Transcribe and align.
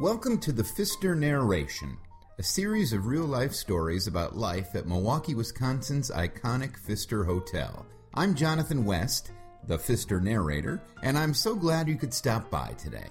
Welcome 0.00 0.38
to 0.38 0.52
the 0.52 0.64
Pfister 0.64 1.14
Narration, 1.14 1.98
a 2.38 2.42
series 2.42 2.94
of 2.94 3.06
real 3.06 3.26
life 3.26 3.52
stories 3.52 4.06
about 4.06 4.34
life 4.34 4.74
at 4.74 4.88
Milwaukee, 4.88 5.34
Wisconsin's 5.34 6.10
iconic 6.10 6.78
Pfister 6.78 7.24
Hotel. 7.24 7.84
I'm 8.14 8.34
Jonathan 8.34 8.86
West, 8.86 9.32
the 9.66 9.78
Pfister 9.78 10.18
narrator, 10.18 10.80
and 11.02 11.18
I'm 11.18 11.34
so 11.34 11.54
glad 11.54 11.88
you 11.88 11.96
could 11.96 12.14
stop 12.14 12.50
by 12.50 12.72
today. 12.78 13.08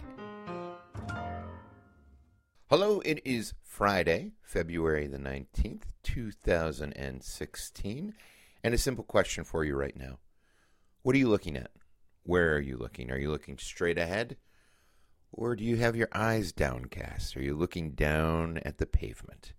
Hello, 2.68 3.00
it 3.06 3.22
is 3.24 3.54
Friday, 3.64 4.32
February 4.42 5.06
the 5.06 5.20
19th, 5.20 5.84
2016, 6.02 8.14
and 8.64 8.74
a 8.74 8.78
simple 8.78 9.04
question 9.04 9.44
for 9.44 9.64
you 9.64 9.76
right 9.76 9.96
now. 9.96 10.18
What 11.04 11.16
are 11.16 11.20
you 11.20 11.30
looking 11.30 11.58
at? 11.58 11.70
Where 12.24 12.56
are 12.56 12.60
you 12.60 12.76
looking? 12.76 13.12
Are 13.12 13.20
you 13.20 13.30
looking 13.30 13.60
straight 13.60 14.00
ahead? 14.00 14.36
Or 15.32 15.56
do 15.56 15.64
you 15.64 15.78
have 15.78 15.96
your 15.96 16.10
eyes 16.12 16.52
downcast? 16.52 17.38
Are 17.38 17.42
you 17.42 17.56
looking 17.56 17.92
down 17.92 18.60
at 18.66 18.78
the 18.78 18.86
pavement? 18.86 19.54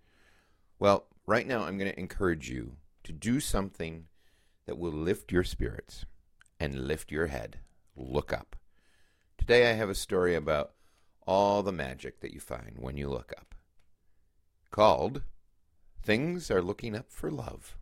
Well, 0.79 1.07
right 1.27 1.47
now 1.47 1.63
I'm 1.63 1.79
going 1.79 1.91
to 1.91 1.99
encourage 1.99 2.51
you 2.51 2.77
to 3.05 3.13
do 3.13 3.41
something 3.41 4.07
that 4.67 4.79
will 4.79 4.93
lift 4.93 5.33
your 5.33 5.45
spirits 5.45 6.05
and 6.61 6.87
lift 6.87 7.11
your 7.11 7.29
head. 7.29 7.61
Look 7.97 8.33
up. 8.33 8.57
Today 9.39 9.71
I 9.71 9.75
have 9.75 9.89
a 9.89 9.95
story 9.95 10.35
about 10.35 10.73
all 11.27 11.63
the 11.63 11.73
magic 11.73 12.21
that 12.21 12.33
you 12.33 12.41
find 12.41 12.77
when 12.79 12.97
you 12.97 13.09
look 13.09 13.33
up. 13.37 13.55
Called 14.71 15.23
Things 16.03 16.51
Are 16.51 16.63
Looking 16.63 16.95
Up 16.95 17.11
for 17.11 17.31
Love. 17.31 17.77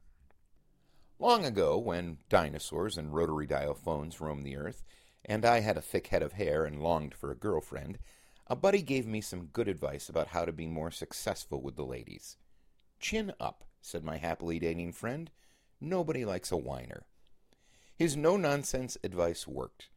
Long 1.18 1.44
ago, 1.44 1.76
when 1.76 2.18
dinosaurs 2.28 2.96
and 2.96 3.14
rotary 3.14 3.46
dial 3.46 3.74
phones 3.74 4.20
roamed 4.20 4.44
the 4.46 4.56
earth, 4.56 4.82
and 5.24 5.44
I 5.44 5.60
had 5.60 5.76
a 5.76 5.82
thick 5.82 6.08
head 6.08 6.22
of 6.22 6.32
hair 6.32 6.64
and 6.64 6.82
longed 6.82 7.14
for 7.14 7.30
a 7.30 7.36
girlfriend, 7.36 7.98
a 8.46 8.56
buddy 8.56 8.82
gave 8.82 9.06
me 9.06 9.20
some 9.20 9.46
good 9.46 9.68
advice 9.68 10.08
about 10.08 10.28
how 10.28 10.44
to 10.44 10.52
be 10.52 10.66
more 10.66 10.90
successful 10.90 11.60
with 11.60 11.76
the 11.76 11.84
ladies. 11.84 12.36
Chin 12.98 13.32
up, 13.38 13.64
said 13.80 14.04
my 14.04 14.16
happily 14.16 14.58
dating 14.58 14.92
friend. 14.92 15.30
Nobody 15.80 16.24
likes 16.24 16.50
a 16.50 16.56
whiner. 16.56 17.04
His 17.96 18.16
no 18.16 18.36
nonsense 18.36 18.96
advice 19.04 19.46
worked. 19.46 19.88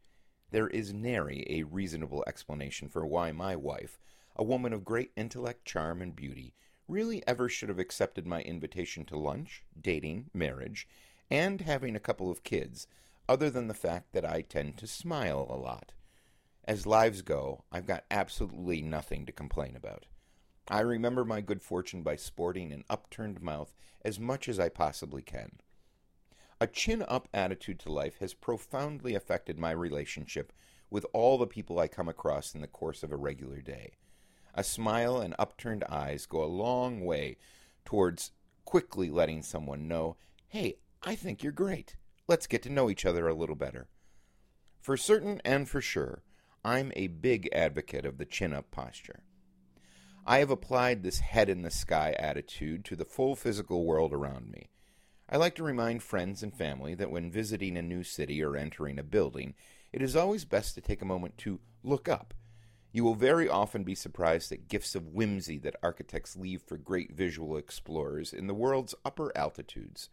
There 0.50 0.68
is 0.68 0.92
nary 0.92 1.44
a 1.48 1.64
reasonable 1.64 2.22
explanation 2.26 2.88
for 2.88 3.04
why 3.04 3.32
my 3.32 3.56
wife, 3.56 3.98
a 4.36 4.44
woman 4.44 4.72
of 4.72 4.84
great 4.84 5.10
intellect, 5.16 5.64
charm, 5.64 6.00
and 6.00 6.14
beauty, 6.14 6.54
really 6.86 7.26
ever 7.26 7.48
should 7.48 7.68
have 7.68 7.78
accepted 7.78 8.26
my 8.26 8.42
invitation 8.42 9.04
to 9.06 9.18
lunch, 9.18 9.64
dating, 9.80 10.30
marriage, 10.32 10.86
and 11.30 11.62
having 11.62 11.96
a 11.96 12.00
couple 12.00 12.30
of 12.30 12.44
kids 12.44 12.86
other 13.28 13.50
than 13.50 13.68
the 13.68 13.74
fact 13.74 14.12
that 14.12 14.24
I 14.24 14.42
tend 14.42 14.76
to 14.78 14.86
smile 14.86 15.46
a 15.48 15.56
lot. 15.56 15.92
As 16.64 16.86
lives 16.86 17.22
go, 17.22 17.64
I've 17.70 17.86
got 17.86 18.04
absolutely 18.10 18.80
nothing 18.80 19.26
to 19.26 19.32
complain 19.32 19.76
about. 19.76 20.06
I 20.68 20.80
remember 20.80 21.24
my 21.24 21.40
good 21.40 21.60
fortune 21.60 22.02
by 22.02 22.16
sporting 22.16 22.72
an 22.72 22.84
upturned 22.88 23.42
mouth 23.42 23.74
as 24.02 24.18
much 24.18 24.48
as 24.48 24.58
I 24.58 24.70
possibly 24.70 25.22
can. 25.22 25.58
A 26.60 26.66
chin 26.66 27.04
up 27.06 27.28
attitude 27.34 27.80
to 27.80 27.92
life 27.92 28.18
has 28.20 28.32
profoundly 28.32 29.14
affected 29.14 29.58
my 29.58 29.72
relationship 29.72 30.52
with 30.90 31.04
all 31.12 31.36
the 31.36 31.46
people 31.46 31.78
I 31.78 31.88
come 31.88 32.08
across 32.08 32.54
in 32.54 32.60
the 32.60 32.66
course 32.66 33.02
of 33.02 33.12
a 33.12 33.16
regular 33.16 33.60
day. 33.60 33.96
A 34.54 34.64
smile 34.64 35.20
and 35.20 35.34
upturned 35.38 35.84
eyes 35.84 36.26
go 36.26 36.42
a 36.42 36.46
long 36.46 37.04
way 37.04 37.36
towards 37.84 38.30
quickly 38.64 39.10
letting 39.10 39.42
someone 39.42 39.88
know, 39.88 40.16
hey, 40.48 40.76
I 41.02 41.14
think 41.16 41.42
you're 41.42 41.52
great. 41.52 41.96
Let's 42.26 42.46
get 42.46 42.62
to 42.62 42.70
know 42.70 42.88
each 42.88 43.04
other 43.04 43.28
a 43.28 43.34
little 43.34 43.56
better. 43.56 43.88
For 44.80 44.96
certain 44.96 45.42
and 45.44 45.68
for 45.68 45.82
sure, 45.82 46.22
I'm 46.64 46.90
a 46.96 47.08
big 47.08 47.50
advocate 47.52 48.06
of 48.06 48.16
the 48.16 48.24
chin 48.24 48.54
up 48.54 48.70
posture. 48.70 49.24
I 50.26 50.38
have 50.38 50.48
applied 50.48 51.02
this 51.02 51.18
head 51.18 51.50
in 51.50 51.60
the 51.60 51.70
sky 51.70 52.14
attitude 52.18 52.82
to 52.86 52.96
the 52.96 53.04
full 53.04 53.36
physical 53.36 53.84
world 53.84 54.14
around 54.14 54.50
me. 54.50 54.70
I 55.28 55.36
like 55.36 55.54
to 55.56 55.62
remind 55.62 56.02
friends 56.02 56.42
and 56.42 56.54
family 56.54 56.94
that 56.94 57.10
when 57.10 57.30
visiting 57.30 57.76
a 57.76 57.82
new 57.82 58.02
city 58.02 58.42
or 58.42 58.56
entering 58.56 58.98
a 58.98 59.02
building, 59.02 59.54
it 59.92 60.00
is 60.00 60.16
always 60.16 60.46
best 60.46 60.74
to 60.76 60.80
take 60.80 61.02
a 61.02 61.06
moment 61.06 61.36
to 61.38 61.60
look 61.82 62.08
up. 62.08 62.32
You 62.90 63.04
will 63.04 63.14
very 63.14 63.50
often 63.50 63.84
be 63.84 63.94
surprised 63.94 64.50
at 64.50 64.68
gifts 64.68 64.94
of 64.94 65.08
whimsy 65.08 65.58
that 65.58 65.76
architects 65.82 66.36
leave 66.36 66.62
for 66.62 66.78
great 66.78 67.12
visual 67.12 67.58
explorers 67.58 68.32
in 68.32 68.46
the 68.46 68.54
world's 68.54 68.94
upper 69.04 69.30
altitudes. 69.36 70.08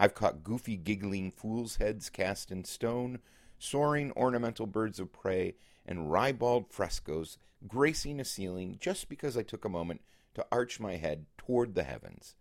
I've 0.00 0.14
caught 0.14 0.42
goofy, 0.42 0.78
giggling 0.78 1.30
fools' 1.30 1.76
heads 1.76 2.08
cast 2.08 2.50
in 2.50 2.64
stone, 2.64 3.18
soaring 3.58 4.12
ornamental 4.12 4.66
birds 4.66 4.98
of 4.98 5.12
prey, 5.12 5.56
and 5.84 6.10
ribald 6.10 6.70
frescoes 6.70 7.36
gracing 7.68 8.18
a 8.18 8.24
ceiling 8.24 8.78
just 8.80 9.10
because 9.10 9.36
I 9.36 9.42
took 9.42 9.66
a 9.66 9.68
moment 9.68 10.00
to 10.36 10.46
arch 10.50 10.80
my 10.80 10.96
head 10.96 11.26
toward 11.36 11.74
the 11.74 11.82
heavens. 11.82 12.34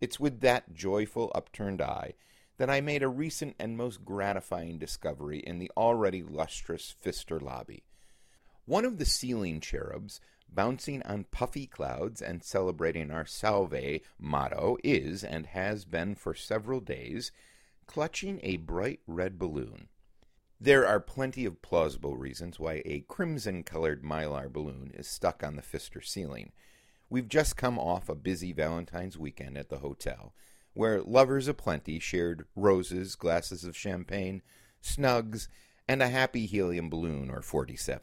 It's 0.00 0.18
with 0.18 0.40
that 0.40 0.74
joyful, 0.74 1.30
upturned 1.36 1.80
eye 1.80 2.14
that 2.56 2.68
I 2.68 2.80
made 2.80 3.04
a 3.04 3.08
recent 3.08 3.54
and 3.60 3.76
most 3.76 4.04
gratifying 4.04 4.78
discovery 4.78 5.38
in 5.38 5.60
the 5.60 5.70
already 5.76 6.24
lustrous 6.24 6.90
Pfister 6.90 7.38
lobby. 7.38 7.84
One 8.64 8.84
of 8.84 8.98
the 8.98 9.04
ceiling 9.04 9.60
cherubs 9.60 10.20
bouncing 10.48 11.02
on 11.02 11.24
puffy 11.24 11.66
clouds 11.66 12.22
and 12.22 12.44
celebrating 12.44 13.10
our 13.10 13.26
Salve 13.26 14.00
motto 14.18 14.76
is, 14.84 15.24
and 15.24 15.46
has 15.46 15.84
been 15.84 16.14
for 16.14 16.34
several 16.34 16.80
days, 16.80 17.32
clutching 17.86 18.38
a 18.42 18.58
bright 18.58 19.00
red 19.06 19.38
balloon. 19.38 19.88
There 20.60 20.86
are 20.86 21.00
plenty 21.00 21.44
of 21.44 21.60
plausible 21.60 22.16
reasons 22.16 22.60
why 22.60 22.82
a 22.84 23.04
crimson 23.08 23.64
colored 23.64 24.04
mylar 24.04 24.52
balloon 24.52 24.92
is 24.94 25.08
stuck 25.08 25.42
on 25.42 25.56
the 25.56 25.62
Pfister 25.62 26.00
ceiling. 26.00 26.52
We've 27.10 27.28
just 27.28 27.56
come 27.56 27.80
off 27.80 28.08
a 28.08 28.14
busy 28.14 28.52
Valentine's 28.52 29.18
weekend 29.18 29.58
at 29.58 29.70
the 29.70 29.78
hotel, 29.78 30.34
where 30.72 31.02
lovers 31.02 31.48
aplenty 31.48 31.98
shared 31.98 32.46
roses, 32.54 33.16
glasses 33.16 33.64
of 33.64 33.76
champagne, 33.76 34.40
snugs, 34.80 35.48
and 35.88 36.00
a 36.00 36.08
happy 36.08 36.46
helium 36.46 36.88
balloon 36.88 37.28
or 37.28 37.42
47. 37.42 38.00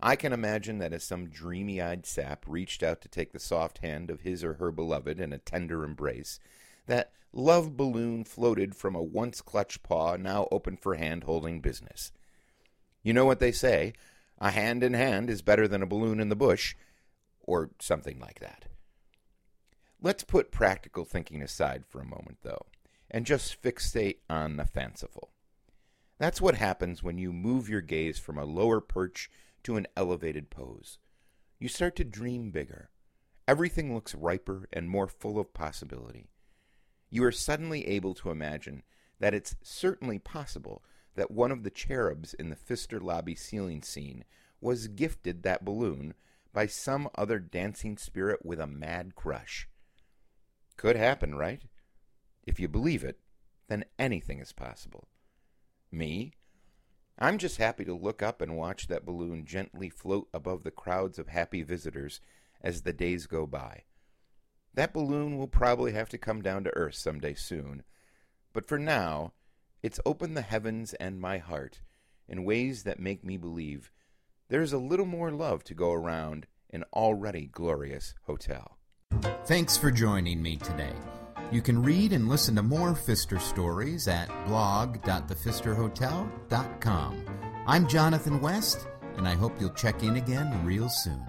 I 0.00 0.16
can 0.16 0.32
imagine 0.32 0.78
that 0.78 0.92
as 0.92 1.04
some 1.04 1.28
dreamy 1.28 1.80
eyed 1.80 2.04
sap 2.04 2.44
reached 2.46 2.82
out 2.82 3.00
to 3.00 3.08
take 3.08 3.32
the 3.32 3.38
soft 3.38 3.78
hand 3.78 4.10
of 4.10 4.20
his 4.20 4.44
or 4.44 4.54
her 4.54 4.70
beloved 4.70 5.20
in 5.20 5.32
a 5.32 5.38
tender 5.38 5.84
embrace, 5.84 6.38
that 6.86 7.12
love 7.32 7.76
balloon 7.76 8.24
floated 8.24 8.74
from 8.74 8.94
a 8.94 9.02
once 9.02 9.40
clutched 9.40 9.82
paw 9.82 10.16
now 10.16 10.48
open 10.50 10.76
for 10.76 10.94
hand 10.94 11.24
holding 11.24 11.60
business. 11.60 12.12
You 13.02 13.12
know 13.12 13.24
what 13.24 13.40
they 13.40 13.52
say 13.52 13.94
a 14.38 14.50
hand 14.50 14.82
in 14.82 14.92
hand 14.92 15.30
is 15.30 15.40
better 15.40 15.66
than 15.66 15.82
a 15.82 15.86
balloon 15.86 16.20
in 16.20 16.28
the 16.28 16.36
bush, 16.36 16.74
or 17.40 17.70
something 17.78 18.18
like 18.18 18.40
that. 18.40 18.66
Let's 20.02 20.24
put 20.24 20.50
practical 20.50 21.04
thinking 21.04 21.42
aside 21.42 21.84
for 21.86 22.00
a 22.00 22.06
moment, 22.06 22.38
though, 22.42 22.66
and 23.10 23.24
just 23.24 23.62
fixate 23.62 24.18
on 24.28 24.56
the 24.56 24.66
fanciful. 24.66 25.30
That's 26.18 26.40
what 26.40 26.56
happens 26.56 27.02
when 27.02 27.16
you 27.16 27.32
move 27.32 27.68
your 27.68 27.80
gaze 27.80 28.18
from 28.18 28.38
a 28.38 28.44
lower 28.44 28.80
perch 28.80 29.30
to 29.66 29.76
an 29.76 29.88
elevated 29.96 30.48
pose. 30.48 30.98
You 31.58 31.66
start 31.66 31.96
to 31.96 32.04
dream 32.04 32.52
bigger. 32.52 32.90
Everything 33.48 33.92
looks 33.92 34.14
riper 34.14 34.68
and 34.72 34.88
more 34.88 35.08
full 35.08 35.40
of 35.40 35.52
possibility. 35.52 36.30
You 37.10 37.24
are 37.24 37.32
suddenly 37.32 37.84
able 37.88 38.14
to 38.14 38.30
imagine 38.30 38.84
that 39.18 39.34
it's 39.34 39.56
certainly 39.64 40.20
possible 40.20 40.84
that 41.16 41.32
one 41.32 41.50
of 41.50 41.64
the 41.64 41.70
cherubs 41.70 42.32
in 42.32 42.48
the 42.48 42.54
Pfister 42.54 43.00
lobby 43.00 43.34
ceiling 43.34 43.82
scene 43.82 44.22
was 44.60 44.86
gifted 44.86 45.42
that 45.42 45.64
balloon 45.64 46.14
by 46.52 46.68
some 46.68 47.08
other 47.16 47.40
dancing 47.40 47.98
spirit 47.98 48.46
with 48.46 48.60
a 48.60 48.68
mad 48.68 49.16
crush. 49.16 49.68
Could 50.76 50.94
happen, 50.94 51.34
right? 51.34 51.62
If 52.44 52.60
you 52.60 52.68
believe 52.68 53.02
it, 53.02 53.18
then 53.66 53.84
anything 53.98 54.38
is 54.38 54.52
possible. 54.52 55.08
Me, 55.90 56.34
I'm 57.18 57.38
just 57.38 57.56
happy 57.56 57.84
to 57.86 57.94
look 57.94 58.22
up 58.22 58.40
and 58.42 58.56
watch 58.56 58.88
that 58.88 59.06
balloon 59.06 59.46
gently 59.46 59.88
float 59.88 60.28
above 60.34 60.62
the 60.62 60.70
crowds 60.70 61.18
of 61.18 61.28
happy 61.28 61.62
visitors 61.62 62.20
as 62.62 62.82
the 62.82 62.92
days 62.92 63.26
go 63.26 63.46
by. 63.46 63.84
That 64.74 64.92
balloon 64.92 65.38
will 65.38 65.48
probably 65.48 65.92
have 65.92 66.10
to 66.10 66.18
come 66.18 66.42
down 66.42 66.64
to 66.64 66.76
earth 66.76 66.96
someday 66.96 67.34
soon, 67.34 67.82
but 68.52 68.66
for 68.66 68.78
now, 68.78 69.32
it's 69.82 70.00
opened 70.04 70.36
the 70.36 70.42
heavens 70.42 70.92
and 70.94 71.20
my 71.20 71.38
heart 71.38 71.80
in 72.28 72.44
ways 72.44 72.82
that 72.82 73.00
make 73.00 73.24
me 73.24 73.36
believe 73.36 73.90
there's 74.48 74.72
a 74.72 74.78
little 74.78 75.06
more 75.06 75.30
love 75.30 75.64
to 75.64 75.74
go 75.74 75.92
around 75.92 76.46
an 76.70 76.84
already 76.92 77.46
glorious 77.46 78.14
hotel. 78.24 78.76
Thanks 79.44 79.76
for 79.76 79.90
joining 79.90 80.42
me 80.42 80.56
today. 80.56 80.92
You 81.52 81.62
can 81.62 81.80
read 81.82 82.12
and 82.12 82.28
listen 82.28 82.56
to 82.56 82.62
more 82.62 82.96
Pfister 82.96 83.38
stories 83.38 84.08
at 84.08 84.28
blog.thepfisterhotel.com. 84.46 87.24
I'm 87.66 87.88
Jonathan 87.88 88.40
West, 88.40 88.88
and 89.16 89.28
I 89.28 89.34
hope 89.34 89.60
you'll 89.60 89.70
check 89.70 90.02
in 90.02 90.16
again 90.16 90.64
real 90.64 90.88
soon. 90.88 91.24